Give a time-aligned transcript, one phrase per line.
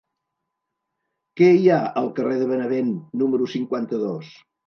[1.41, 2.91] Què hi ha al carrer de Benavent
[3.23, 4.35] número cinquanta-dos?